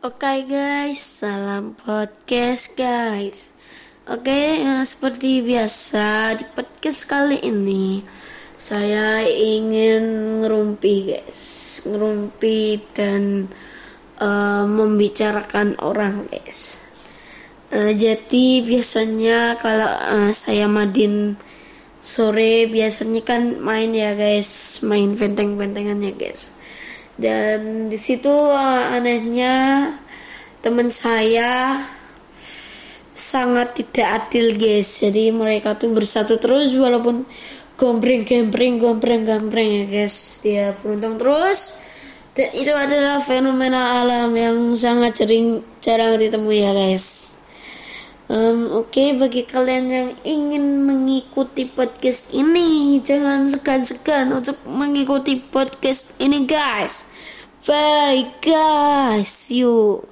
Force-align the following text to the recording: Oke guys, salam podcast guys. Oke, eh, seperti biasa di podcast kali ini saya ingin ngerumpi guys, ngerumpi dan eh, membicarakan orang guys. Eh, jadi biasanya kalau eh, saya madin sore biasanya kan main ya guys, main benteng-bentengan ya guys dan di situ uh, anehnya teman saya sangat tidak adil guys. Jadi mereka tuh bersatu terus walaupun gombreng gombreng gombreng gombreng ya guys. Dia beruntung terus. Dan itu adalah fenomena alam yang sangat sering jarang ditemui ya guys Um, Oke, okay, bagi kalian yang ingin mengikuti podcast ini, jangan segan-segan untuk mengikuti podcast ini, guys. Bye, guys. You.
Oke 0.00 0.48
guys, 0.48 0.96
salam 0.96 1.76
podcast 1.76 2.72
guys. 2.72 3.52
Oke, 4.08 4.32
eh, 4.32 4.80
seperti 4.80 5.44
biasa 5.44 6.32
di 6.40 6.48
podcast 6.56 7.04
kali 7.04 7.36
ini 7.44 8.00
saya 8.56 9.28
ingin 9.28 10.00
ngerumpi 10.40 11.04
guys, 11.04 11.40
ngerumpi 11.84 12.80
dan 12.96 13.44
eh, 14.16 14.64
membicarakan 14.64 15.76
orang 15.84 16.24
guys. 16.32 16.80
Eh, 17.68 17.92
jadi 17.92 18.64
biasanya 18.64 19.60
kalau 19.60 19.92
eh, 20.16 20.32
saya 20.32 20.64
madin 20.64 21.36
sore 22.00 22.72
biasanya 22.72 23.20
kan 23.20 23.60
main 23.60 23.92
ya 23.92 24.16
guys, 24.16 24.80
main 24.80 25.12
benteng-bentengan 25.12 26.00
ya 26.00 26.16
guys 26.16 26.56
dan 27.20 27.92
di 27.92 28.00
situ 28.00 28.32
uh, 28.32 28.96
anehnya 28.96 29.92
teman 30.64 30.88
saya 30.88 31.84
sangat 33.12 33.76
tidak 33.76 34.08
adil 34.24 34.56
guys. 34.56 35.04
Jadi 35.04 35.28
mereka 35.28 35.76
tuh 35.76 35.92
bersatu 35.92 36.40
terus 36.40 36.72
walaupun 36.72 37.28
gombreng 37.76 38.24
gombreng 38.24 38.80
gombreng 38.80 39.28
gombreng 39.28 39.68
ya 39.68 39.84
guys. 39.84 40.40
Dia 40.40 40.72
beruntung 40.80 41.20
terus. 41.20 41.84
Dan 42.32 42.48
itu 42.56 42.72
adalah 42.72 43.20
fenomena 43.20 44.00
alam 44.00 44.32
yang 44.32 44.72
sangat 44.78 45.20
sering 45.20 45.60
jarang 45.82 46.16
ditemui 46.16 46.62
ya 46.62 46.72
guys 46.72 47.39
Um, 48.30 48.70
Oke, 48.78 48.94
okay, 48.94 49.08
bagi 49.18 49.42
kalian 49.42 49.90
yang 49.90 50.10
ingin 50.22 50.86
mengikuti 50.86 51.66
podcast 51.66 52.30
ini, 52.30 53.02
jangan 53.02 53.50
segan-segan 53.50 54.30
untuk 54.30 54.54
mengikuti 54.70 55.42
podcast 55.42 56.14
ini, 56.22 56.46
guys. 56.46 57.10
Bye, 57.66 58.30
guys. 58.38 59.50
You. 59.50 60.06